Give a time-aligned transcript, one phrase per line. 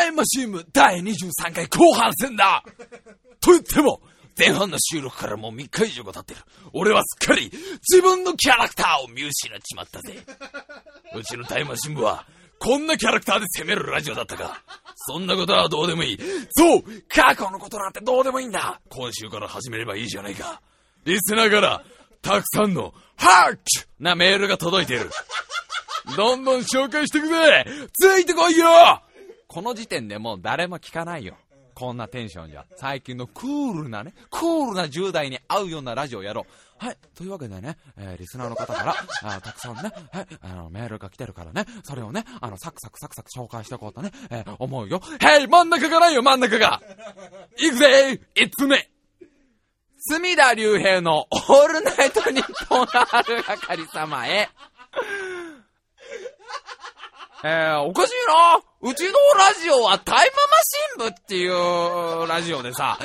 [0.00, 2.64] タイムマシーム第23回後半戦だ
[3.38, 4.00] と言っても、
[4.38, 6.40] 前半の収録からもう3日以上が経ってる。
[6.72, 7.50] 俺はすっかり
[7.86, 10.16] 自分のキャラクターを見失っちまったぜ。
[11.14, 12.24] うちのタイムマシン部は、
[12.58, 14.62] こんなキャラクターで攻めるラジオだったか。
[14.94, 16.18] そんなことはどうでもいい。
[16.56, 20.62] そう過去のことなんてどうでもいいんだ今週から始めればいいじゃないか。
[21.04, 21.84] リスナーから、
[22.22, 25.10] たくさんの、ハッチなメールが届いている。
[26.16, 29.02] どんどん紹介してくぜついてこいよ
[29.50, 31.34] この時点でもう誰も聞かないよ。
[31.74, 32.64] こんなテンションじゃ。
[32.76, 36.84] 最近のクールなね、クールな10代に合うようなラジオやろう。
[36.84, 36.96] はい。
[37.16, 38.94] というわけでね、えー、リスナーの方から、
[39.24, 45.00] あたくさんね、はい、あの、メールが来てるからね、それをね、あの、サクサクサクサク紹介していこうとね、えー、思うよ。
[45.20, 46.80] へい真ん中がないよ、真ん中が
[47.58, 48.88] いくぜいつ目
[49.98, 54.48] 隅田竜平のオールナイトニッポンある係様へ。
[57.42, 59.14] えー、おかしいなうちのラ
[59.62, 60.30] ジオはタイムマ
[60.62, 62.98] シン部っていうラジオでさ、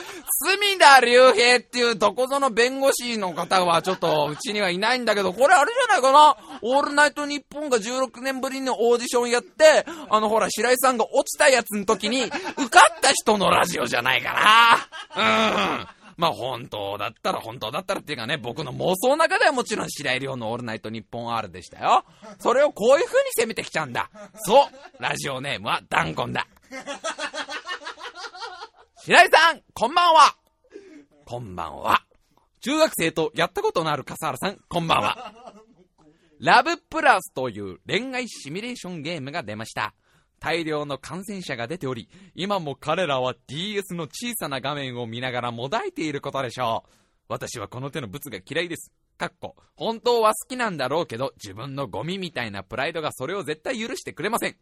[0.47, 6.37] 隅田竜平っていうどこぞの弁護士の方はちょっとうちにはいないんだけど、これあれじゃないかな？
[6.61, 12.31] オールナイトニッポンが16年ぶりにオーディションやって、あのほら白井さんが落ちたやつの時に受
[12.69, 15.87] かった人のラジオじゃないかなうん。
[16.17, 22.05] まあ本当だったら本当だったらっていうかね、僕の妄想の中ではもちろん白井亮のオールナイトニッポン R でしたよ。
[22.39, 24.09] それをこういう風に攻めてきちゃうんだ。
[24.45, 24.67] そう、
[24.99, 26.47] ラジオネームはダンコンだ。
[28.97, 30.35] 白井さん、こんばんは。
[31.25, 32.03] こんばんは。
[32.61, 35.33] 中学生とやったことのある笠原さん、こんばんは。
[36.39, 39.93] ラブプラスという恋愛シミュレーションゲームが出ました。
[40.45, 46.89] 大量の感染者が出ており、今も彼らは DS の小さな画面を見ながらもだいていることでしょう。
[47.27, 48.91] 私はこの手の物が嫌いです。
[49.17, 54.55] かっこ、本当は好きなんだろうけど、自分のゴミみたいなプライドがそれを絶対許してくれません。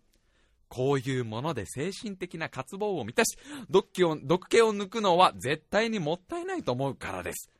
[0.70, 3.38] こういうもので精神的な渇望を満たし、
[3.70, 7.52] 毒気を、毒気を抜くのは絶対にもったいないと思うからです。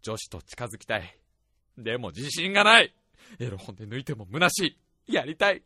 [0.00, 1.18] 女子と近づきたい。
[1.76, 2.94] でも自信がない。
[3.40, 4.76] エロ本で抜いても虚し
[5.08, 5.12] い。
[5.12, 5.64] やりたい。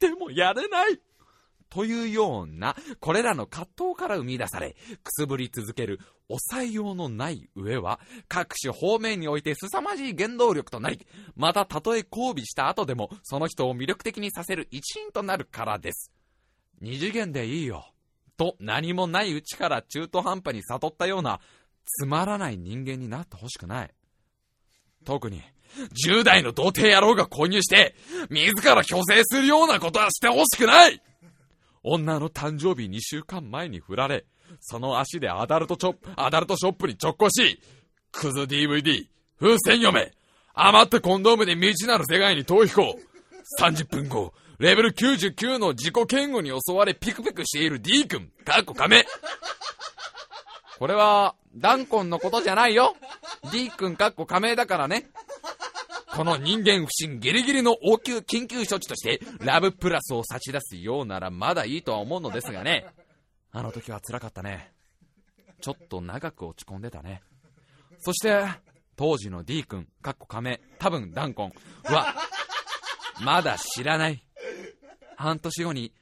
[0.00, 1.00] でもやれない。
[1.72, 16.12] というような、これらの葛藤から生み出され、くすぶり続ける抑えようのない上は、各種方面において凄まじい原動力となり、またたとえ交尾した後でも、その人を魅力的にさせる一員となるからです。
[16.82, 17.86] 二次元でいいよ。
[18.36, 21.40] と何もないうちから中途半端に悟ったような、
[21.86, 23.90] つまらない人間になってほしくない。
[25.06, 25.40] 特に、
[26.06, 27.94] 10代の童貞野郎が購入して、
[28.28, 31.02] 自ら虚勢するようなことはしてほしくない
[31.82, 34.24] 女の誕生日2週間前に振られ、
[34.60, 37.60] その足でアダルトチョップ、アダルトショップに直行し、
[38.12, 39.06] クズ DVD、
[39.40, 40.12] 風船読め、
[40.54, 42.98] 余ったコンドームで未知なる世界に逃避行。
[43.58, 49.06] 30分後、レベル99の自己嫌悪に襲われピクピクしている D 君、かっこ亀。
[50.78, 52.94] これは、ダンコンのことじゃないよ。
[53.50, 55.10] D 君かっこ亀だからね。
[56.14, 62.86] この人間不信ギリギリの応急緊急処置として、ラブプラスを差し出すようならまだいいとは思うのですがね。
[63.50, 64.72] あの時は辛かったね。
[65.60, 67.22] ちょっと長く落ち込んでたね。
[68.00, 68.44] そして、
[68.96, 71.52] 当時の D 君、かっこ亀、多分ダンコン
[71.84, 72.14] は、
[73.22, 74.22] まだ知らない。
[75.16, 75.92] 半年後に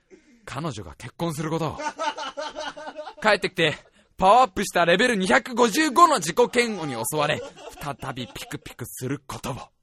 [0.44, 1.78] 彼女が結婚することを。
[3.22, 3.76] 帰ってきて、
[4.16, 7.40] パワーアップしたレベル255の自己嫌悪に襲われ、
[7.80, 9.79] 再びピクピクすることを。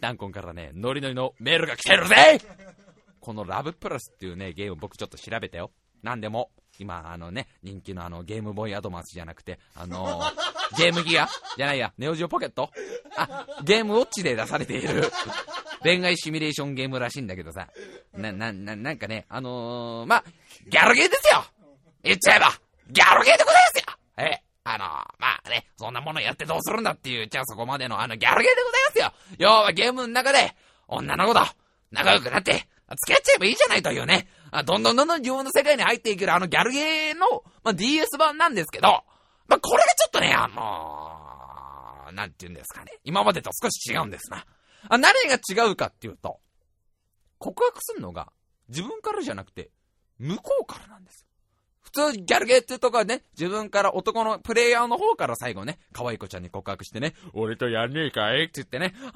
[0.00, 2.40] ダンコンからね、ノリノリのメールが来てるぜ!
[3.20, 5.70] このラブプラスっていうね、ゲーム僕ちょっと調べたよ。
[6.02, 10.32] なんでも、今、あのね、人気のあの、ゲームボーイアドバンスじゃなくて、あのー、
[10.78, 11.28] ゲームギア？
[11.56, 12.70] じゃないや、ネオジオポケット？
[13.16, 15.10] あ、ゲームウォッチで出されている。
[15.82, 17.68] 恋愛シミュレーションゲームらしいんだけどさ、
[18.12, 20.24] な、な、な、なんかね、あのー、まあ、
[20.68, 21.44] ギャルゲーですよ!
[22.04, 22.52] 言っちゃえば、
[22.90, 23.98] ギャルゲーでございますよ!
[24.18, 24.84] えあの、
[25.18, 29.36] まあね、そんなものやってどうするんだっていう、じゃあそこまでのあのギャルゲーでございますよ。
[29.38, 30.54] 要はゲームの中で、
[30.86, 31.40] 女の子と
[31.90, 34.28] 仲良くなって、付き合っちゃえばいいじゃないというね。
[34.50, 39.04] あどんどんどんどん自分の世界に入っていけるあのギャルゲーの、まあ、DS 版なんですけど、
[39.46, 42.92] まあ、これがちょっとね、あのー、なんて言うんですかね。
[43.04, 44.44] 今までと少し違うんですな。
[44.88, 46.40] あ、何が違うかっていうと、
[47.38, 48.32] 告白するのが
[48.68, 49.70] 自分からじゃなくて、
[50.18, 51.28] 向こうからなんですよ。
[51.88, 59.14] 普通ギャルゲーってとかね、自分から男のプレイヤーの方から最後ね、可愛い子ちゃんに告白してね、俺とやんねえかいって言ってね、私やり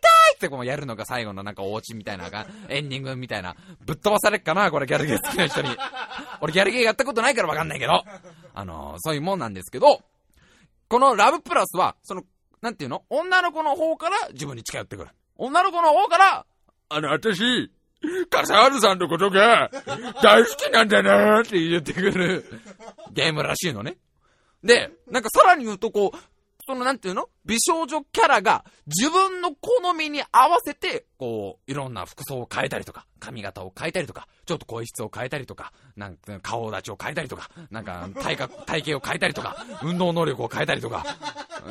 [0.00, 2.30] たいってこうやるのが最後のなんかお家みたいな、
[2.68, 3.54] エンディングみたいな、
[3.84, 5.68] ぶっ飛ばされっかな、これギャルゲー好きな人に。
[6.40, 8.02] 俺ギャルゲーやったことないからわかんないけど、
[8.54, 10.00] あのー、そういうもんなんですけど、
[10.88, 12.22] このラブプラスは、その、
[12.62, 13.04] なんていうの？
[13.10, 15.10] 女の子の方から自分に近寄ってくる。
[15.36, 16.46] 女の子の方から、
[16.88, 17.70] あの、私、
[18.30, 19.70] 笠原さんのことが
[20.22, 22.44] 大好きなんだなって言ってくる
[23.12, 23.96] ゲームらしいのね。
[24.64, 26.18] で、なんかさらに言うとこう、
[26.66, 27.28] そのなんていうの？
[27.44, 41.04] 美少女キャラが自分の好みに合わせて、こう、いろんな服装を変えたりとか、髪型を変えたりとか、ちょっと声質を変えたりとか、なんか顔立ちを変えたりとか、なんか体格、体型を変えたりとか、運動能力を変えたりとか、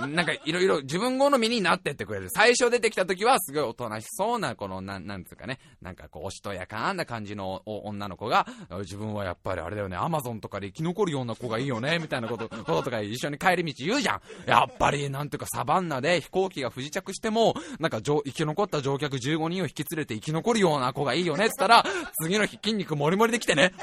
[0.08, 2.30] なんかいろいろ自分好みになってってくれる。
[2.30, 8.48] 最初出てきた時はすごいおとなしそうな、この、なん、なんつうかね、なんかこう、おしとやかな感じの女の子が、
[8.82, 14.22] 自分はやっぱりあれだよね、アマゾンとかで生き残るような子がいいよね、みたいなこと、こととか一緒に帰り道言うじゃん。
[14.46, 21.84] やっぱり、なんていうかサバンナで飛行機が不時着しても、なんか生き残った乗客15人を引き連れて生き残るような子がいいよね、つったら、
[22.24, 23.74] 次の日筋肉もりもりできてね。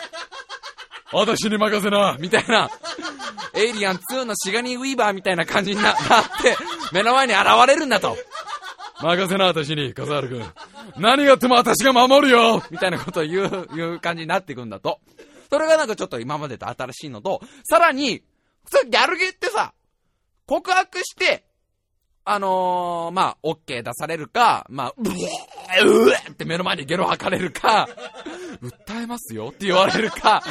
[1.13, 2.71] 私に任せなみたいな、
[3.53, 5.97] エイリアン2のシガニー・ウィーバーみたいな感じになっ
[6.43, 6.57] て、
[6.93, 8.17] 目の前に現れるんだと。
[9.03, 10.47] 任せな、私に、カザール君。
[10.97, 15.01] 何があっても私が守るよみたいなことを言う、言う感じになっていくんだと。
[15.51, 18.23] それがなんかちょっと今までと新しいのと、さらに、
[18.65, 19.75] 普通ギャルゲーってさ、
[20.47, 21.46] 告白して、
[22.29, 25.05] あのー、まあ、オッケー出されるか、まあ、う
[25.79, 27.89] えうえって目の前でゲロ吐かれるか、
[28.61, 30.43] 訴えますよって言われるか、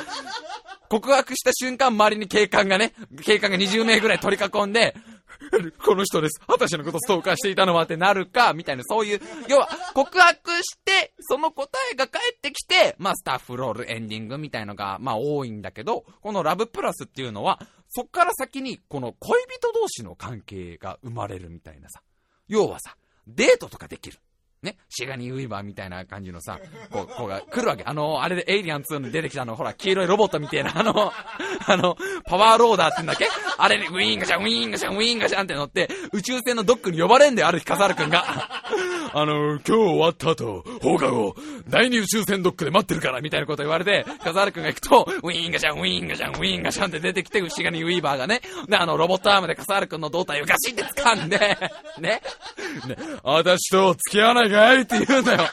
[0.88, 2.94] 告白した瞬間周りに警官がね、
[3.25, 4.95] 警官が20名ぐらい取り囲んで、
[5.86, 6.42] この人です。
[6.48, 9.19] 私のことストーカーしていたのはってなるか、みたいな、そういう、
[9.50, 17.60] 要は、告白して、その答えが返ってきて、まあ、スタッフロール、エンディングみたいのが、まあ、多いんだけど、このラブプラスっていうのは、
[17.95, 22.01] そっから先に、この恋人同士の関係が生まれるみたいなさ。
[22.50, 24.18] 要はさ、デートとかできる。
[24.62, 26.59] ね、シガニー・ウィーバーみたいな感じのさ、
[26.92, 27.83] こう、 子が来るわけ。
[27.86, 31.13] あの、あれでエイリアン2に出てきたの、ほら、黄色いロボットみたいな、あの、
[31.68, 31.95] あの、
[32.25, 33.30] パワーローダーってんだっけ？
[33.57, 38.25] あれにウィーンガシャン、ウィーンガシャン、ウィーンガシャンって乗って、宇宙船のドックに呼ばれんだよ、ある日、カザール君が。
[39.17, 41.38] あの、今日終わった後、放課後、
[41.69, 51.39] 第二宇宙船ドックで待ってるから、みたいなこと言われて、カザール君が行くと、ウィーンガシャン、ウィーンガシャン、ウィーンガシャンって出てきて、シガニ・ウィーバーがね、で、あの、ロボットアームでカザール君の胴体をガシって掴んで、
[51.97, 52.21] ね、
[52.89, 55.44] ね、私と付き合わないかいって言うんだよ。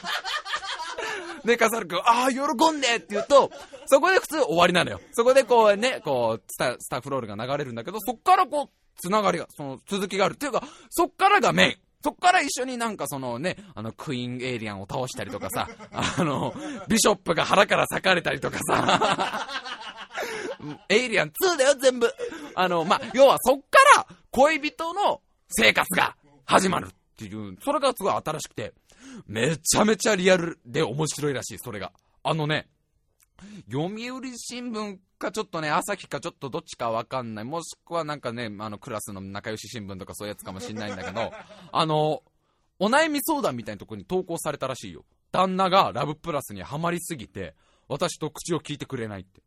[1.45, 2.41] で、カサル君、ああ、喜
[2.73, 3.49] んでって言うと、
[3.85, 4.99] そこで普通終わりなのよ。
[5.13, 11.75] そこでこうね、こう、スタスタッフロールが流れるんだけど、そっからこう、つながりが、その続きがあるっていうか、そっからがメイン。
[12.03, 16.53] そっから一緒になんかそのね、あの、クイーンエイリアンを倒したりとかさ、 あの、
[16.89, 19.47] ビショップが腹から裂かれたりとかさ、
[20.89, 22.13] エイリアン2だよ、全部。
[22.55, 28.73] あの、ま、要はそっから恋人の生活が始まるっていう、それがすごい新しくて、
[29.25, 31.93] めちゃめちゃリアルで面白いらしい、それが。
[32.23, 32.67] あのね、
[33.71, 37.45] 読売新聞かちょっとね、朝日かちょっとどっちかわかんない。
[37.45, 41.31] もしくはなんかね、あの、クラスの仲良し新聞とかそういうやつかもしんないんだけど、
[41.71, 42.23] あの、
[42.79, 45.05] お悩み相談みたいなとこに投稿されたらしいよ。
[45.31, 47.55] 旦那がラブプラスにはまりすぎて、
[47.87, 49.41] 私と口を聞いてくれないって。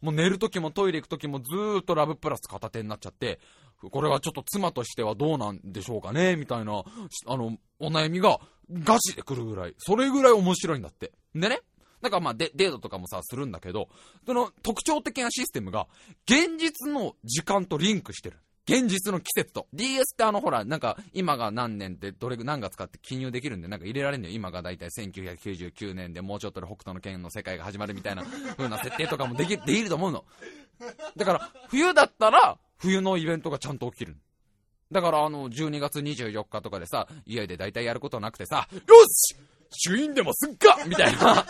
[0.00, 3.38] もう寝るときもトイレ行くときもずーっとラブプラス片手になっちゃって、
[3.90, 6.82] これはちょっと妻としてはどうなんでしょうかねみたいな、
[7.26, 8.38] あの、お悩みが
[8.72, 11.12] ガチで来るぐらい、それぐらい面白いんだって。
[11.34, 11.60] でね、
[12.02, 13.88] だからまあデデートとかもさ、するんだけど、
[14.26, 15.86] その特徴的なシステムが、
[16.26, 18.38] 現実の時間とリンクしてる。
[18.70, 19.66] 現実の季節と。
[19.72, 24.34] DS ってあのほら、なんか今が何年ってどれ何月かって記入できるんで、なんか入れられるんだよ。
[24.34, 28.22] 今がだいたい1999年でもうちょっとで北斗の剣の世界が始まるみたいな
[28.56, 30.24] 風な設定とかもでき、できると思うの。
[31.16, 34.16] だから、冬だったら、冬のイベントがちゃんと起きる。
[34.92, 39.36] だからあの、12月24日とかでさ、家で大体やることなくてさ、よし
[39.70, 41.44] 主因でもすっかみたいな。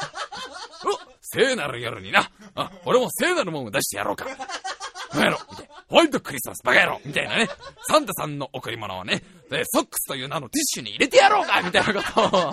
[0.84, 2.30] お聖なる夜にな。
[2.54, 4.26] あ、俺も聖なるもんを出してやろうか。
[5.12, 5.74] バカ野郎みたいな。
[5.88, 7.48] ホワイトクリスマスバカ野郎みたいなね。
[7.86, 9.22] サンタさんの贈り物をね、
[9.72, 12.52] ソックスという名のティッシュに入れてやろうかみたいなことを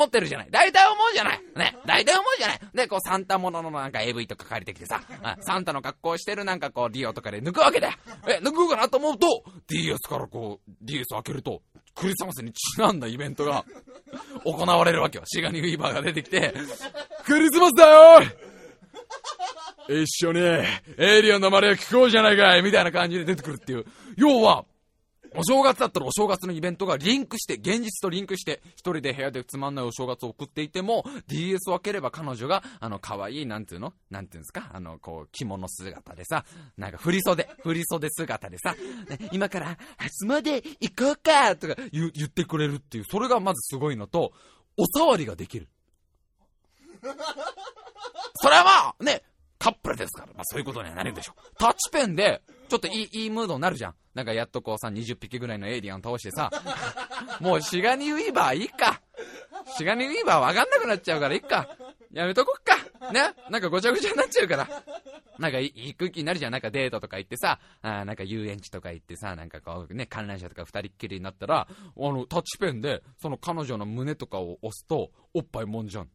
[0.00, 0.48] 思ってるじゃない。
[0.50, 1.42] 大体思うじゃない。
[1.56, 1.76] ね。
[1.84, 2.60] 大体思うじゃない。
[2.74, 5.02] で、こう、サンタもののなんか AV とか借りてきてさ、
[5.40, 7.94] サンタの格好してるなんかこう、ディオとかで抜くわけだよ。
[8.26, 11.60] え、抜くかなと思うと、DS からこう、DS 開けると、
[11.94, 13.64] クリスマスにちなんだイベントが
[14.44, 15.24] 行われるわけよ。
[15.26, 16.54] シガニ・ウィーバーが出てきて、
[17.26, 18.20] クリスマスだよ
[19.88, 23.84] 一緒に、エイリアンの丸焼き聞こうじゃないかいみたいな感じで出てくるっていう。
[24.16, 24.64] 要は、
[25.36, 33.92] お正月だったらお正月のイベントがリンクして、現実とリンクして、一人で部屋でつまんないお正月を送っていても、DS を開ければ彼女が、あの、可愛い、なんていうの？
[34.10, 34.70] なんていうんですか？
[34.72, 36.44] あの、こう、着物姿でさ、
[36.76, 38.74] なんか振袖、振袖姿でさ、
[39.08, 44.32] ね、今から初詣行こうかとか言言ってくれるっていう、それがまずすごいのと、
[44.76, 45.68] お触りができる。
[47.02, 49.22] それはまあ、ね、
[49.58, 51.40] カップルですから、まあそういうことにはなるでしょう。
[51.58, 53.94] タッチペンで、ちょっといい、いいムードになるじゃん。
[54.14, 56.50] なんかやっとこうさ、20匹ぐらいのエイリアン倒してさ、
[57.40, 59.02] もうシガニウィーバーいいか。
[59.76, 61.76] シガニウィーバーわかんなくなっちゃうからいっか。
[62.12, 63.12] やめとこっか。
[63.12, 63.34] ね？
[63.50, 64.68] なんかごちゃごちゃになっちゃうから。
[65.40, 66.52] なんかいい空気になるじゃん。
[66.52, 76.10] なんかデートとか行ってさ、あなんか遊園地とか行ってさ、なんかこうね、観覧車とか二人っきりになったら、あの、タッチペンで、その彼女の胸とかを押すと、おっぱいもんじゃん。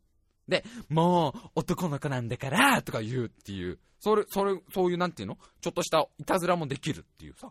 [0.48, 3.80] で、もう、男の子なんだから、とか言うっていう。
[4.00, 5.38] それ、それ、そういうなんていうの？
[5.62, 7.50] ちょっとしたいたずらもできるっていうさ。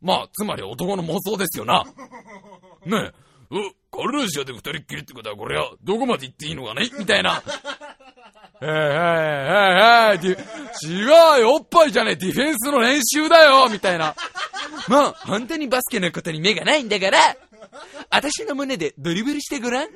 [0.00, 1.84] まあ、つまり男の妄想ですよな。
[2.86, 3.12] ね
[3.52, 6.88] え、う、カルーシャで二人っきりってことは、これは、どこまで行っていいのかね？
[6.98, 7.42] みたいな。
[8.62, 8.76] えー、えー、
[10.14, 14.14] えー、えー、違うよ、おっぱいじゃねえ、ディフェンスの練習だよみたいな。
[14.88, 17.18] まあ、本当にバスケのことに目がないんだから、
[18.10, 19.88] 私の胸でドリブルしてごらん。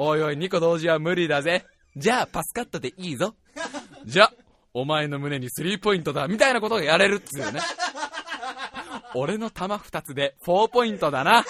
[0.00, 1.66] おいおい、2個同時は無理だぜ。
[1.96, 3.34] じゃあ、パスカットでいいぞ。
[4.06, 4.32] じゃ、
[4.72, 7.60] お前の胸にスリーポイントだ、みたいなことがやれるっつうよね。
[9.14, 11.44] 俺の玉2つで4ポイントだな。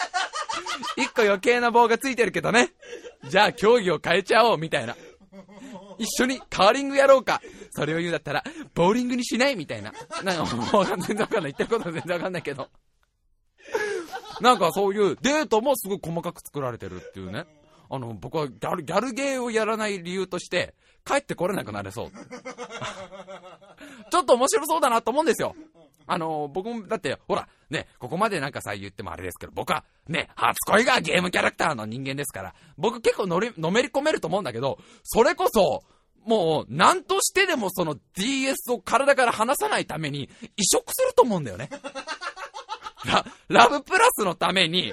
[0.97, 2.73] 1個余計な棒がついてるけどね。
[3.29, 4.97] じゃあ競技を変えちゃおう、みたいな。
[5.99, 7.43] 一緒にカーリングやろうか。
[7.71, 8.43] それを言うだったら、
[8.75, 9.93] ボーリングにしないみたいな。
[10.25, 11.53] なんかもう全然わかんない。
[11.53, 12.71] 言ってることは全然わかんないけど。
[14.41, 17.45] なんかそういうデートもすごい細かく作られてるっていうね。
[17.91, 22.11] あの、僕はギャル、ギャルゲーをやらない理由として、帰ってこれなくなれそう。
[24.11, 25.55] ちょっと面白そうだなと思うんですよ。
[26.07, 35.83] あの、僕も、だって、ほら、ね、ここまでなんかさ、言ってもあれですけど、僕は、ね、初恋がゲームキャラクターの人間ですから、僕結構のり、のめり込めると思うんだけど、それこそ、
[36.25, 41.69] もう、何としてでもその DS を体から離さないために移植すると思うんだよね。
[43.05, 44.93] ラ、ラブプラスのために、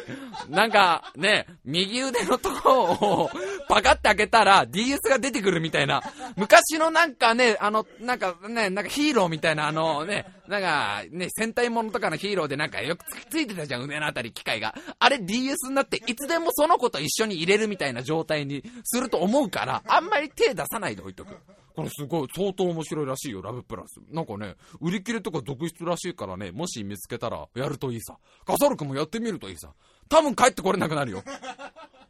[0.49, 3.29] なんかね、右腕のとこを
[3.67, 6.01] パカって開けたら DS が出てくるみたいな、
[6.35, 14.75] 昔のなんかね、あの、なんかね、なんかヒーローみたいなあのね、なんかね、戦隊ものとかのヒーローでなんかよくついてたじゃん、腕のあたり機械が。
[14.99, 21.35] あれ DS になっていつでもその子と一緒に入れるみたいな状態にすると思うから、あんまり手出さないで置いとく。
[21.75, 23.99] これすごい、相当面白いらしいよ、ラブプラス。
[24.09, 28.17] なんかね、売り切れとか続出らしいからね、もし見つけたらやるといいさ。
[28.45, 29.73] ガサル君もやってみるといいさ。
[30.07, 31.23] 多分帰ってこれなくなるよ。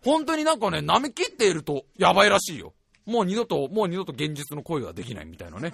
[0.03, 2.74] 本当になんかね、舐め切っているとやばいらしいよ。
[3.05, 5.72] もう二度と、もう二度と現実の恋ができないみたいなね。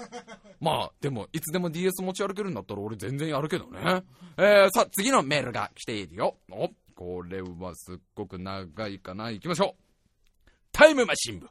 [0.60, 4.04] まあ、でも、いつでも DS 持ち歩けるんだったら俺全然やるけどね。
[4.38, 6.38] えー、さあ、次のメールが来ているよ。
[6.50, 9.32] お、これはすっごく長いかな。
[9.32, 10.52] 行きましょう。
[10.72, 11.50] タイムマシン部。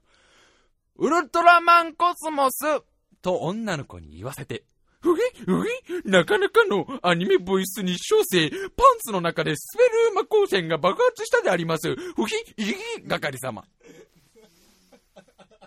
[1.01, 2.83] ウルトラマンコスモス
[3.23, 4.65] と女の子に言わせて、
[5.01, 5.65] ふぎふ
[6.05, 8.61] ぎなかなかのアニメボイス日小生、パン
[9.01, 11.97] ツの中でスペルーマ光線が爆発したであります。
[11.97, 12.75] ふげ、いぎ、
[13.09, 13.65] 係様。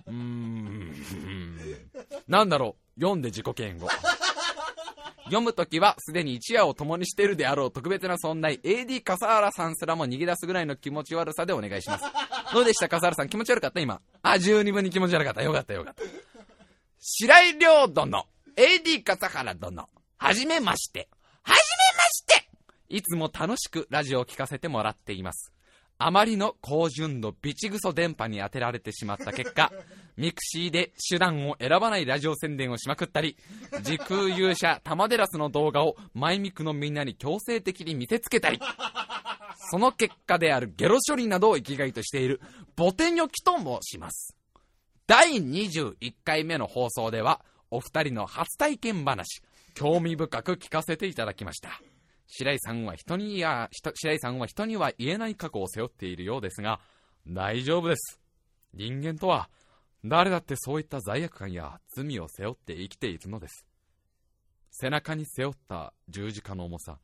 [0.06, 0.94] うーん。
[2.28, 3.90] なんだろう、読んで自己嫌悪。
[5.26, 12.06] 読むときはすでに一夜を共にしているであろう特別な存在 AD 笠原さんすらも逃げ出すぐらいの気持ち悪さでお願いします。
[12.54, 13.30] どうでした笠原さん？
[13.30, 13.80] 気持ち悪かった？
[13.80, 14.02] 今。
[14.22, 15.42] あ、十二分に気持ち悪かった。
[15.42, 16.04] よかったよかった。
[17.00, 18.26] 白井亮殿、
[18.58, 21.08] AD 笠原殿、はじめまして。
[21.44, 21.56] はじめ
[21.98, 22.50] まして
[22.90, 25.53] いつも楽しくラジオを聞かせてもらっています。
[26.06, 29.72] あまりの高純度ビチグソ電波に当てられてしまった結果、
[30.18, 33.38] mixi で手段を選ばないラジオ宣伝をしまくったり、
[33.84, 38.60] 時空勇者玉デラスの動画をマイミクのみんなに強制的に見せつけたり、
[39.72, 42.42] その結果であるゲロ処理などを生きがいとしている
[42.76, 44.36] ボテニョキと申します。
[45.08, 47.40] 第21回目の放送では、
[47.72, 49.42] お二人の初体験話、
[49.74, 51.82] 興味深く聞かせていただきました。
[52.28, 56.80] 白井さんは人にや、白井さんは人には言えない過去を背負っているようですが、
[57.28, 58.20] 大丈夫です。
[58.74, 59.50] 人間とは、
[60.06, 63.66] 誰だってそういった罪悪感や罪を背負って生きているのです。
[64.72, 67.00] 背中に背負った十字架の重さ、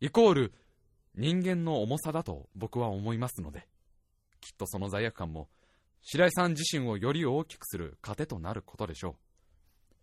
[0.00, 0.54] イコール
[1.14, 3.68] 人間の重さだと僕は思いますので、
[4.40, 5.48] きっとその罪悪感も
[6.02, 9.14] 白井さん自身をより大きくする糧となることでしょう。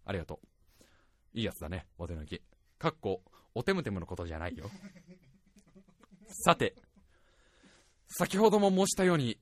[0.06, 0.88] ありがとう。
[1.34, 2.42] いいやつだね、お手抜き。
[2.78, 3.22] かっこ、
[3.56, 4.70] おてむてむのことじゃないよ。
[6.28, 6.76] さて、
[8.08, 9.40] 先ほども申したように、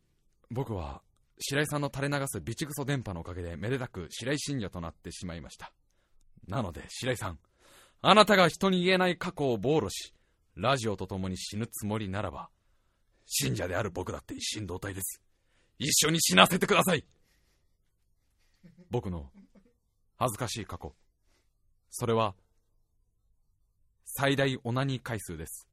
[0.50, 1.02] 僕は
[1.40, 5.72] 白井さんの垂れ流す備蓄素電波のおかげでめでたく白井信者となってしまいました。
[6.48, 7.40] なので白井さん、
[8.02, 10.14] あなたが人に言えない過去を暴露し、
[10.56, 12.50] ラジオと共に死ぬつもりならば、
[13.26, 15.22] 信者である僕だって一心同体です。
[15.80, 17.06] 一緒に死なせてください
[18.90, 19.30] 僕の
[20.16, 20.96] 恥ずかしい過去。
[21.92, 22.36] それは、
[24.18, 25.68] 最大オナニー回数です。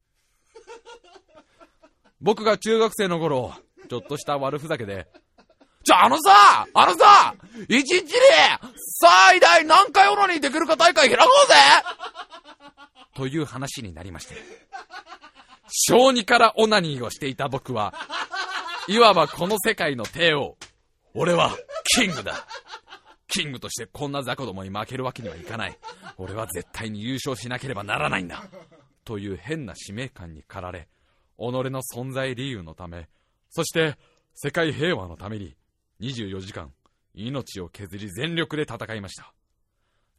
[2.20, 3.54] 僕が中学生の頃、
[3.88, 5.08] ちょっとした悪ふざけで、
[5.82, 7.34] じゃあ、あのさあのさ
[7.68, 8.10] 一日に
[9.00, 11.54] 最大何回オナニーできるか大会開こうぜ
[13.14, 14.34] という話になりまして。
[15.68, 17.94] 小児からオナニーをしていた僕は、
[18.88, 20.58] いわばこの世界の帝王。
[21.14, 21.56] 俺は、
[21.96, 22.46] キングだ。
[23.26, 25.78] キングとしてこんな雑魚どもに負けるわけにはいかない。
[26.16, 28.44] 俺は絶対に優勝しなければならないんだ。
[29.04, 30.88] という変な使命感に駆られ、
[31.38, 33.08] 己の存在理由のため、
[33.50, 33.96] そして
[34.34, 35.56] 世界平和のために
[36.00, 36.72] 24時間
[37.14, 39.32] 命を削り全力で戦いました。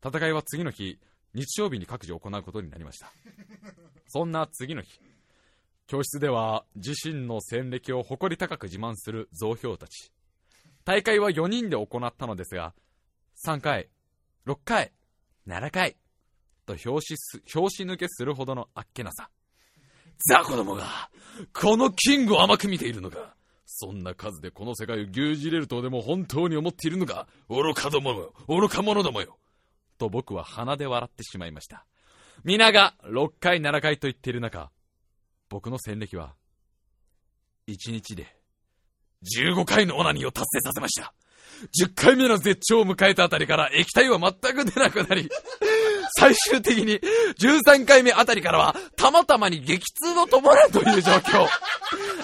[0.08, 1.00] 戦いは次の日、
[1.34, 3.12] 日曜日に各自行うことになりました。
[4.08, 5.00] そんな次の日、
[5.88, 10.12] 教室では自身の戦歴を誇り高く自慢する増票たち。
[10.86, 12.74] 大会は4人で行ったのですが、
[13.44, 13.90] 3回、
[14.46, 14.92] 6回、
[15.48, 15.98] 7回、
[16.66, 19.30] と拍子す、拍子抜けするほどのあっけなさ。
[20.30, 21.10] ザコどもが、
[21.54, 23.36] このキングを甘く見ているのか。
[23.66, 27.28] そんな数でこの世界を牛耳れるとでも本当に思っているのか。
[27.50, 29.38] 愚かどもよ、愚か者どもよ。
[29.98, 31.86] と僕は鼻で笑ってしまいました。
[32.44, 34.72] 皆が6回7回と言っている中、
[35.50, 36.36] 僕の戦歴は、
[37.68, 38.38] 1日で
[39.38, 41.14] 15回のオナニーを達成させました。
[41.82, 45.30] 10回目の絶頂を迎えたあたりから液体は全く出なくなり、
[46.18, 47.00] 最終的に
[47.40, 51.48] 13回目あたりからはたまたまに激痛を伴うという状況。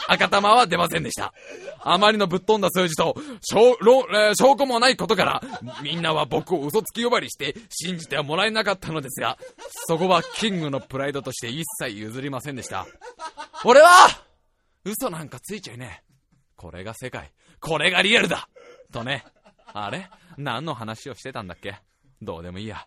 [0.07, 1.33] 赤玉は出ませんでした。
[1.79, 3.77] あまりのぶっ飛んだ数字と、証
[4.35, 5.43] 証拠もないことから、
[5.81, 9.37] みんなは僕を嘘つき呼ばわりして信じてはもらえなかったのですが、
[9.87, 12.87] そこはキングのプライドとして一切譲りませんでした。
[13.63, 13.89] 俺は、
[14.83, 16.11] 嘘なんかついちゃいねえ。
[16.55, 17.31] これが世界。
[17.59, 18.49] これがリアルだ
[18.91, 19.25] とね。
[19.73, 20.09] あれ？
[20.37, 21.75] 何の話をしてたんだっけ？
[22.21, 22.85] どうでもいいや。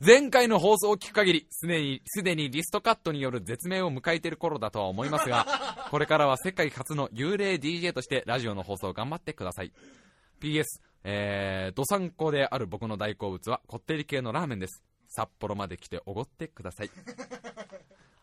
[0.00, 9.72] 前回の放送を聞く限り、すでに、すでにリストカットによる絶命を迎えている頃だとは思いますが、これからは世界初の幽霊 DJ としてラジオの放送を頑張ってください。
[10.40, 10.64] PS、
[11.04, 14.82] えー、どさんこである僕の大好物はこってり系のラーメンです。
[15.08, 16.90] 札幌まで来ておごってください。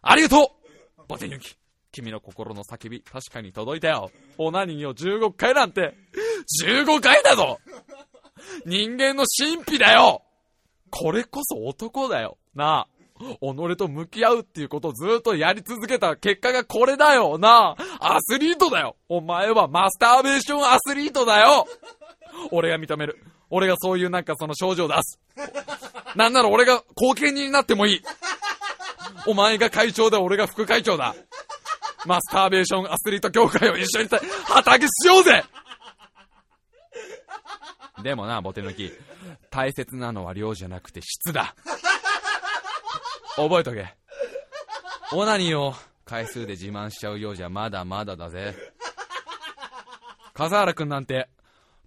[0.01, 0.55] ありがと
[0.97, 1.55] うボテニュキ
[1.91, 4.11] 君の心の叫び、確かに届いたよ。
[4.37, 5.95] オナニーを15回なんて、
[6.63, 7.59] 15回だぞ
[8.65, 10.23] 人間の神秘だよ
[10.89, 12.37] これこそ男だよ。
[12.55, 12.87] なあ。
[13.41, 17.37] 己と向き合うっていうことをずっとやり続けた結果がこれだよ。
[17.37, 18.15] なあ。
[18.15, 18.95] アスリートだよ。
[19.09, 21.67] お前はマスターベーションアスリートだよ。
[22.51, 23.21] 俺が認める。
[23.49, 25.19] 俺がそういうなんかその症状を出す。
[26.15, 28.01] なんなら俺が後見人になってもいい。
[29.27, 31.13] お前が会長だ、俺が副会長だ。
[32.05, 34.09] マスターベーションアスリート協会を一緒に
[34.45, 35.43] 旗揚げしようぜ
[38.01, 38.91] でもな、ボテ抜き。
[39.49, 41.55] 大切なのは量じゃなくて質だ。
[43.35, 43.93] 覚えとけ。
[45.11, 45.73] オナニーを
[46.05, 48.55] 回数で自慢しちゃうようじゃまだまだだぜ。
[50.33, 51.27] 笠原くんなんて、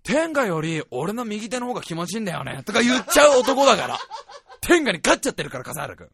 [0.03, 2.63] 天下より俺の右手の方が気持ちいいんだよね。
[2.65, 3.99] とか言っちゃう男だから。
[4.61, 6.11] 天下に勝っちゃってるから、笠原くん。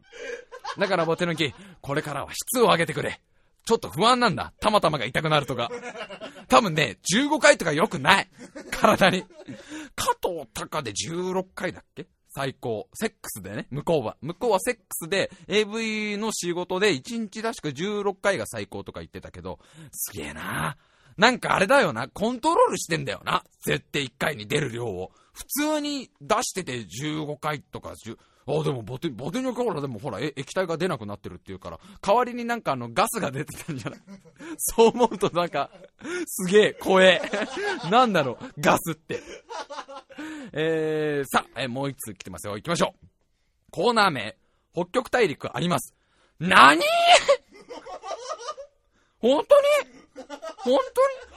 [0.79, 3.21] だからボテ抜き、これからは質を上げてくれ。
[3.69, 4.55] ちょっと不安なんだ。
[4.61, 5.71] たまたまが痛くなるとか。
[6.49, 8.29] 多分ね、15回とか良くない。
[8.71, 9.27] 体に。
[9.95, 12.07] 加藤隆で16回だっけ？
[12.31, 12.89] 最高。
[12.95, 14.17] セックスでね、向こうは。
[14.23, 19.59] 向こうはセックスで、AV の仕事で1日らしく16回が最高とか言ってたけど、
[19.93, 20.79] すげえな
[21.19, 23.45] なんかあれだよな、コントロールしてんだよな。
[23.61, 25.13] 絶対1回に出る量を。
[25.39, 27.95] 普通に出してて15回とかあ、
[28.65, 34.01] でもボテ、ボテニョコーラでもほら、液体が出なくなってるっていうから、代わりになんかあの、ガスが出てたんじゃない？
[34.57, 35.71] そう思うとなんか、
[36.27, 37.21] すげえ、怖え。
[37.91, 39.23] なんだろう、ガスって。
[40.53, 42.55] えー、さあ、えもう一通来てますよ。
[42.57, 43.07] 行きましょう。
[43.71, 44.37] コーナー名、
[44.73, 45.95] 北極大陸あります。
[46.41, 46.83] なに
[49.21, 50.27] 本当に？
[50.57, 50.79] 本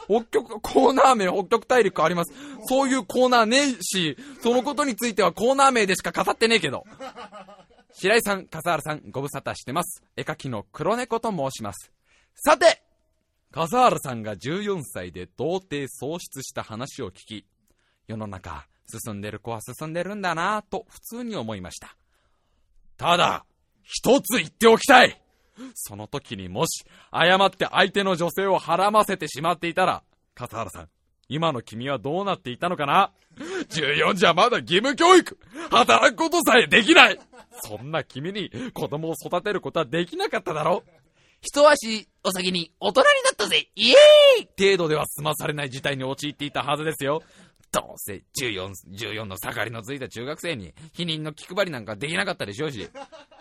[0.08, 0.22] 当に？
[0.24, 2.34] 北極、コーナー名北極大陸あります。
[2.68, 6.84] そういうコーナーねえし、そのことについてはコーナー名でしか語ってねえけど。
[7.94, 10.04] 白井さん、笠原さん、ご無沙汰してます。
[10.16, 11.92] 絵描きの黒猫と申します。
[12.36, 12.82] さて、
[13.52, 17.46] 笠原さんが14歳で童貞喪失した話を聞き、
[18.08, 18.66] 世の中、
[19.04, 21.96] 進んでる子は進んでるんだなぁと普通に思いました。
[22.98, 23.46] ただ、
[23.84, 25.22] 一つ言っておきたい
[25.74, 30.04] その時にもし、誤って相手の女性をはらませてしまっていたら、
[30.36, 30.90] 笠原さん、
[31.30, 33.12] 今の君はどうなっていたのかな
[33.70, 35.38] ?14 じゃまだ義務教育
[35.70, 37.20] 働くことさえできない
[37.62, 40.84] そんな君に子供を育てることはできなかっただろ
[41.42, 47.24] 一足お先に大人になったぜイエーイ程度では済まされない事態に陥っていたはずですよ。
[47.72, 52.88] どうせ14、14の盛りのついた中学生に否認の気配りなんかできなかったでしょうし。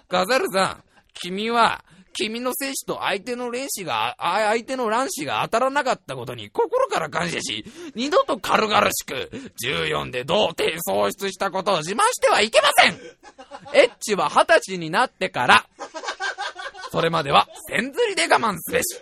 [0.08, 9.30] ガザルさん、君は君の精子と相手の卵子が、相手の卵子が当たらなかったことに心から感謝し、二度と軽々しく、
[9.64, 12.94] 14で童貞喪失したことを自慢してはいけません
[13.74, 15.66] エッチは二十歳になってから、
[16.90, 19.00] それまでは千釣りで我慢すべし。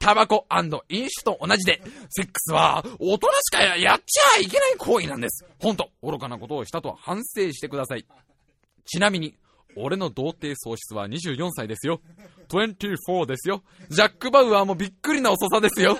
[0.00, 5.46] タバコ飲酒と同じで、セックスは大人しかやっちゃいけない行為なんです。
[5.60, 8.04] ほんと、愚かなことをしたとは反省してください。
[8.84, 9.34] ちなみに、
[9.76, 12.00] 俺の童貞喪失は24歳ですよ。
[12.48, 13.62] 24ですよ。
[13.88, 15.98] ジャック・バウアーもびっくりな遅さですよ。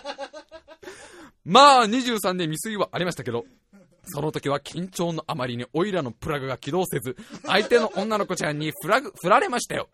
[1.45, 3.45] まあ、23で未遂はありましたけど、
[4.07, 9.89] その時は緊張のあまりにオイラのプラグが起動せず、相手の女の子ちゃんにフラグ、振られましたよ。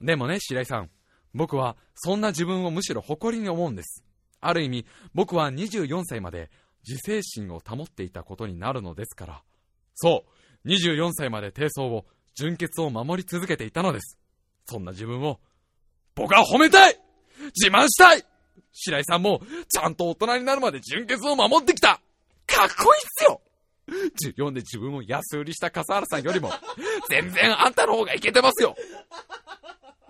[0.00, 0.90] でもね、白井さん。
[1.34, 4.04] 僕はそんな自分をむしろ誇りに思うんです。
[4.40, 6.50] ある意味、僕は24歳まで
[6.86, 9.42] 自制心を保っていたことになるのですから。
[9.94, 10.24] そ
[10.64, 14.18] う、24歳まで低層を、純潔を守り続けていたのです。
[14.66, 15.40] そんな自分を、
[16.14, 16.98] 僕は褒めたい
[17.54, 18.24] 自慢したい
[18.72, 22.00] 白井さんも、ちゃんと大人になるまで純潔を守ってきた
[22.46, 23.40] かっこいいっすよ
[24.36, 26.52] 14で自分を安売りした笠原さんよりも、
[27.08, 28.76] 全然あんたの方がいけてますよ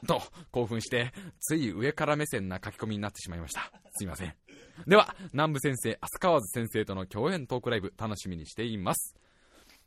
[0.06, 3.70] と、興奮して、つい上から目線な書き込みになってしまいました。
[3.92, 4.34] すいません。
[4.86, 9.14] では、南部先生、飛川津先生との共演トークライブ、楽しみにしています。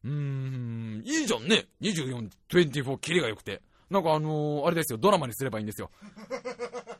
[0.04, 1.66] うーん、いいじゃんね。
[1.82, 3.62] 24、24、キレが良くて。
[3.90, 5.90] なんかあのー、あれですよ、ドラマにすればいいんですよ。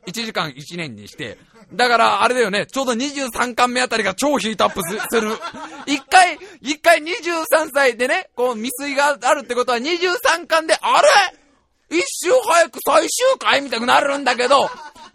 [0.06, 1.38] 1時間1年にして、
[1.72, 5.30] だからあれだよね、ちょうど23巻目あたりが超ヒートアップする。
[5.86, 11.96] 一回、一回23歳でね、こう未遂があるってことは23巻で、あれ？
[11.96, 13.08] 一周早く最終
[13.38, 14.62] 回みたくなるんだけど、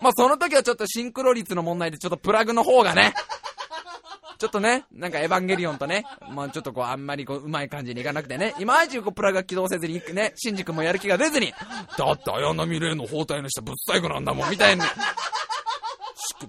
[0.02, 3.14] まあその時はちょっとシンクロ率の問題でちょっとプラグの方がね、
[4.38, 11.54] ちょっとね、なんかエヴァンゲリオンとね、まあちょっとこうあんまりこううまい感じにいかなくてね、いまいちこうプラグが起動せずにね、シンジ君もやる気が出ずに、
[11.98, 14.82] だって綾波レイの包帯の下ぶっ細工なんだもん、みたいに。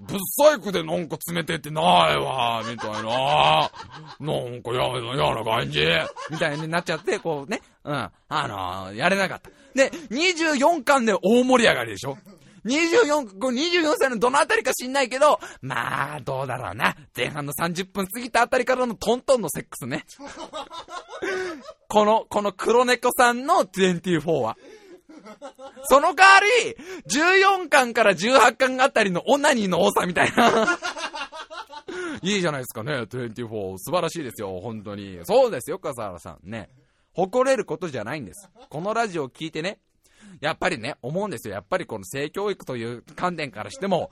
[0.07, 1.81] ぶっ細工でなんか詰めてってな
[2.13, 3.71] いわ、みたいな。
[4.21, 5.87] なんかや、嫌な感じ。
[6.31, 9.51] みたいになっちゃって、こうね、うん、あのー、やれなかった。
[9.75, 12.19] で、24巻で大盛り上がりでしょ
[12.67, 16.97] 24、24歳のどのあたりか知んないけど、まあ、どうだろうな。
[17.17, 20.05] 前半の30分過ぎたあたりからのトントンのセックスね。
[21.89, 24.57] この、この黒猫さんの24は。
[25.85, 26.77] その代わり、
[27.09, 30.79] 14巻から18巻あたりのオナニーの多さみたいな。
[32.23, 33.79] いいじゃないですかね、24。
[33.79, 35.21] 素晴らしいですよ、本当に。
[35.25, 36.51] そうですよ、笠原さん。
[36.51, 36.69] ね。
[37.13, 38.51] 誇れることじゃないんです。
[38.69, 39.79] このラジオを聞いてね、
[40.41, 41.55] やっぱりね、思うんですよ。
[41.55, 44.11] やっぱりこの性教育という観点からしても、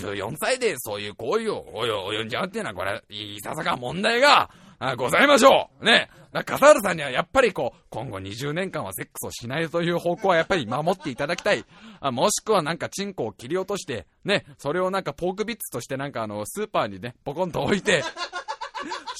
[0.00, 5.84] 14歳でそういう行為を及んじゃうっていうのは、これ、いささか問題があございましょう。
[5.84, 6.10] ね。
[6.32, 11.64] 笠原さんにはやっぱりこう、今後20年間はセックスをしないという方向はやっぱり守っていただきたい。
[12.00, 18.04] あもしくはなんかチンコを切り落として、ね、それをなんかポークビッツとしてなんかあの、スーパーにね、ポコンと置いて、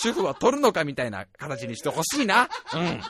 [0.03, 2.49] 主婦は取るのかみたいな形にしてほしいな。
[2.75, 3.01] うん。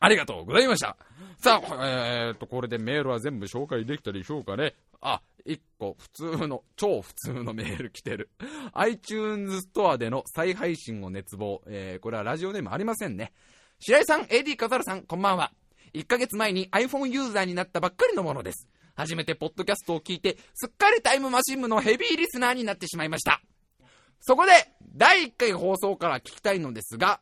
[0.00, 0.96] ありがとうございました。
[1.40, 4.74] さあ、えー、っと、これでメールは全部紹介できたでしょうかね。
[5.00, 8.30] あ、一個普通の、超普通のメール来てる。
[8.74, 11.62] iTunes ストアでの再配信を熱望。
[11.68, 13.32] えー、これはラジオネームありませんね。
[13.78, 15.52] 白井さん、AD カザルさん、こんばんは。
[15.94, 18.66] 1ヶ月前に iPhone ユーザーになったばっかりのものです。
[18.96, 23.40] 初めてポッドキャストを聞いて、すっかりタイムマシン部のヘビーリスナーになってしまいました。
[24.20, 24.50] そこで、
[24.96, 27.20] 第1回放送から聞きたいのですが、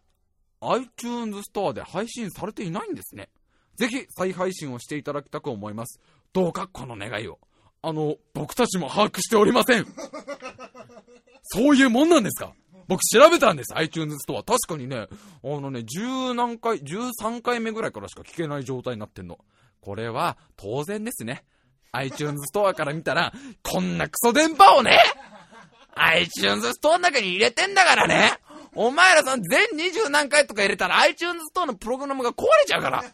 [0.62, 3.28] iTunes ストアで配信されていないんですね。
[3.76, 6.00] ぜひ再配信をしていただきたく思います。
[6.32, 7.38] どうかこの願いを。
[7.82, 9.86] あの、僕たちも把握しておりません。
[11.44, 12.52] そういうもんなんですか？
[12.88, 14.42] 僕調べたんです、iTunes ストア。
[14.44, 15.08] 確かにね、
[15.44, 19.38] あのね、十何回、13回目ぐらいからしか聞けない状態になってんの。
[19.80, 21.44] これは当然ですね。
[21.92, 24.98] iTunes ストアから見たら、こんなクソ電波をね、
[25.94, 28.38] iTunes ストアの中に入れてんだからね。
[28.76, 33.04] お前らさん全二十何回とか入れたら iTunes ストアのプログラムが壊れちゃうから。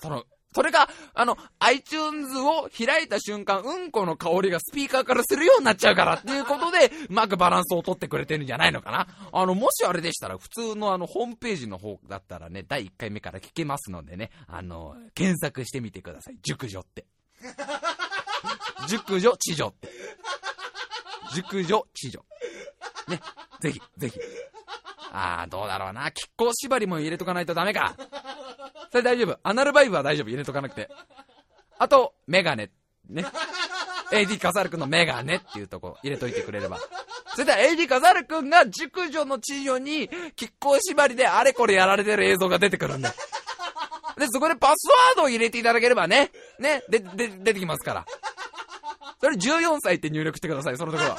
[0.00, 9.08] その、それが、あの、iTunes を開いた瞬間、うんこの香りがスピーカーからするようになっちゃうからっていうことで、うまくバランスをとってくれてるんじゃないのかな。
[9.32, 16.38] あの、もしあれでしたら、普通のあの、ホームページの方だったらね、第1回目から聞けますのでね、あの、検索してみてください。
[16.42, 17.06] 熟女って。
[18.88, 19.88] 熟女、知女って。
[21.34, 22.24] 熟女、知女。
[23.08, 23.20] ね。
[23.60, 24.18] ぜひ、ぜひ。
[25.12, 26.02] あー、どうだろうな。
[26.02, 27.94] 亀甲縛りも入れとかないとダメか。
[28.90, 29.38] それ大丈夫。
[29.42, 30.28] アナルバイブは大丈夫。
[30.28, 30.88] 入れとかなくて。
[31.78, 32.70] あと、メガネ。
[33.08, 33.24] ね。
[34.12, 36.78] AD カザル君のメガネっていうとこ入れといてくれれば。
[37.34, 43.08] それでは AD カザル君が熟女の知女に、亀甲縛りであれこれやられてる映像が出てくるんで。
[44.18, 48.06] で、そこでパスワードを入れていただければね、ね、で、で、出てきますから。
[49.20, 51.16] それ14歳って入力してください、そのところは。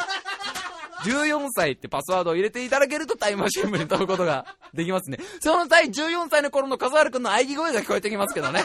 [1.03, 5.19] 14歳ってパスワードを入れていただけるとタイムマシン部に飛ぶことができますね。
[5.39, 8.61] その際、14歳の頃の笠原くんの喘ぎ声が聞こえてきますけどね。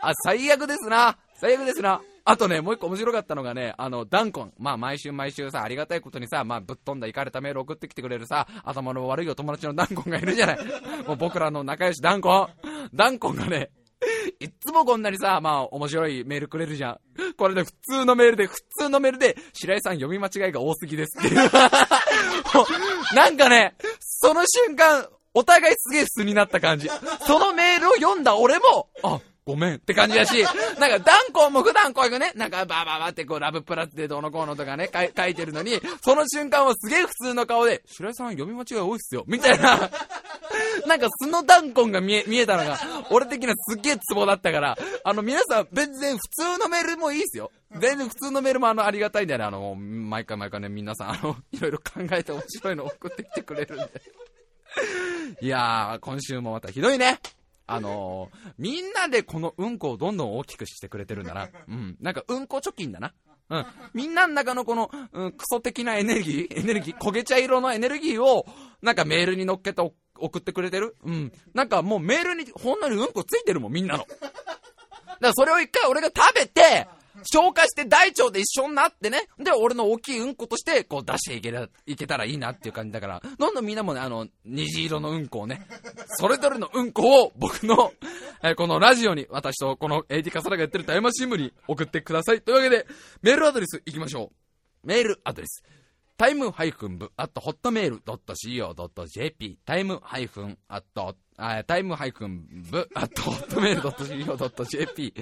[0.00, 1.16] あ、最悪ですな。
[1.40, 2.02] 最悪ですな。
[2.24, 4.52] あとね、もう一個面白かったのがね、あの、ダンコン。
[4.58, 10.58] まあ、毎週毎週さ、ありがたいことにさ、まあ、ぶっ飛んだ行かれたメール送ってきてくれるさ、頭の悪いお友達のダンコンがいるじゃない。
[11.06, 12.48] もう僕らの仲良しダンコン。
[12.94, 13.70] ダンコンがね、
[14.40, 16.98] いっつもこんなにさ、まあ、面白いメールくれるじゃん。
[17.36, 21.36] これね普通のメールで、普通のメールで、白井さん読み間違いが多すぎですってい う。
[23.14, 26.90] なんかね、その瞬間、お互いすげえ素になった感じ。
[27.26, 30.42] そのメールを読んだ俺も、あ、ごめんって感じだし、
[30.78, 39.90] なんか、ダンコンも普段こういうね、なんか、バーバーバーってこう、ラブプラスでどうのこうのとかね、書いてるのに、その瞬間はすげえ普通の顔で、白井さん読み間違い多いっすよ、みたいな、
[40.86, 42.78] なんか素のダンコンが見え、見えたのが、
[43.10, 47.50] 俺的なすっげえツボだったから、あの、皆さん、全然普通のメールもいいっすよ。
[47.78, 49.44] 全然普通のメールもあの、ありがたいんだよね。
[49.44, 54.02] あの、毎回毎回ね、皆さん、あの、いろいろ考えて面白いの送ってきてくれるんで。
[55.40, 57.18] いやー、今週もまたひどいね。
[57.74, 61.48] あのー、みんなでこのうんこをどんどん大きくしてくれてるんだな。
[61.68, 61.96] うん。
[62.00, 63.12] なんかうんこ貯金だな。
[63.50, 63.66] うん。
[63.94, 68.46] みんなの中のこの、うん、クソ的なエネルギー、エネルギー、焦げ茶色のエネルギーを、
[68.80, 69.82] なんかメールに乗っけて
[70.18, 71.32] 送ってくれてるうん。
[71.54, 74.04] なんかもうメールにほんのりうんこついてるもん、みんなの。
[74.04, 76.88] だからそれを一回俺が食べて、
[77.24, 81.52] 消化して大腸で一緒になってね、で、俺の大きいうんことして、こう出していけ、
[81.86, 85.66] いけたらいいなっていう感じだから、どんどんみんなもね、あの、虹色のうんこをね、
[86.18, 87.92] それぞれのうんこを僕の、
[88.42, 92.42] えこのラジオに、私とこの AD カサラがやってるタイマシン部に送ってください。
[92.42, 92.86] というわけで、
[93.22, 94.32] メールアドレス行きましょ
[94.84, 94.86] う。
[94.86, 95.62] メールアドレス。
[96.16, 105.14] タイムハイフン部、あと、ホットメール .co.jp、タイムハイフン、あと、あタイムハイクンブ、あと、ホットメール .co.jp、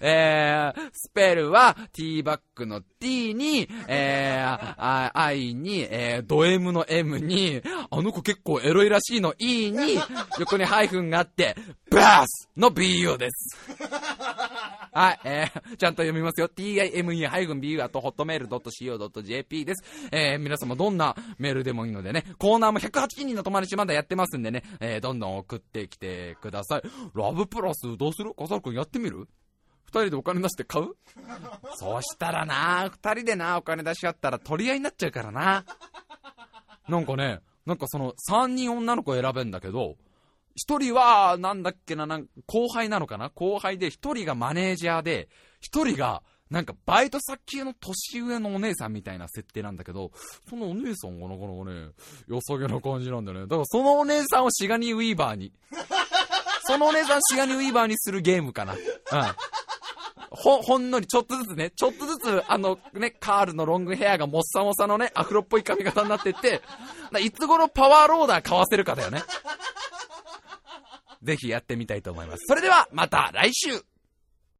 [0.00, 9.98] えー、スペルは、t バックの t に、えー、i に、えー、ド m の m に、あの子結構エロいらしいの e に、
[10.38, 11.56] 横にハイフンがあって、
[11.90, 13.58] バースの bu です。
[14.92, 16.48] はい、えー、ちゃんと読みますよ。
[16.48, 19.84] time-bu あと、ホットメール .co.jp です。
[20.10, 26.82] えー、皆様どんなメールでもいいのでね、コーナーも108人の友達まだやってますんでね、えー、どんどん送ってきてください。
[27.14, 28.34] ラブプラスどうする？
[28.34, 29.28] 笠原くんやってみる？
[29.84, 30.94] 二人でお金出して買う？
[31.76, 35.64] そしたらな、二人でな、お金出し合ったら取り合いになっちゃうからな。
[36.88, 39.96] なんかね、なんかその、三人女の子選べんだけど、
[40.58, 43.30] 一人は、なんだっけな、なん後輩なのかな？
[43.30, 45.28] 後輩で、一人がマネージャーで、
[45.60, 50.10] 一人が、なんかバイト先の年上のお姉さんみたいな設定なんだけど、
[50.48, 51.90] そのお姉さんがなかなかね、
[52.26, 53.46] 良さげな感じなんだよね。
[53.46, 55.52] だからそのお姉さんをシガニー・ウィーバーに。
[56.66, 58.74] そのお姉さんシガニー・ウィーバーにするゲームかな。
[58.74, 58.78] うん。
[60.30, 66.62] ほ、ほんのり、ちょっとずつね、ちょっとずつ、あのね、カールのロングヘアがもっさもさのね、アフロっぽい髪型になってって、
[67.20, 69.22] いつ頃パワーローダー買わせるかだよね。
[71.22, 72.44] ぜひやってみたいと思います。
[72.46, 73.82] それでは、また来週